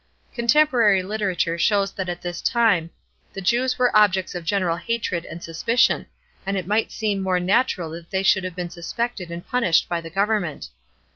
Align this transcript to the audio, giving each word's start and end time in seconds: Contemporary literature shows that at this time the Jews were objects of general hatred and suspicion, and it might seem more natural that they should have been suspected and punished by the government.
Contemporary 0.33 1.03
literature 1.03 1.59
shows 1.59 1.91
that 1.91 2.09
at 2.09 2.23
this 2.23 2.41
time 2.41 2.89
the 3.33 3.39
Jews 3.39 3.77
were 3.77 3.95
objects 3.95 4.33
of 4.33 4.43
general 4.43 4.77
hatred 4.77 5.25
and 5.25 5.43
suspicion, 5.43 6.07
and 6.43 6.57
it 6.57 6.65
might 6.65 6.91
seem 6.91 7.21
more 7.21 7.39
natural 7.39 7.91
that 7.91 8.09
they 8.09 8.23
should 8.23 8.43
have 8.43 8.55
been 8.55 8.71
suspected 8.71 9.29
and 9.29 9.45
punished 9.45 9.87
by 9.87 10.01
the 10.01 10.09
government. 10.09 10.69